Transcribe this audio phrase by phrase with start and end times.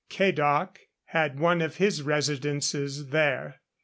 [0.09, 0.77] Cadoc
[1.09, 3.61] had one of his residences there.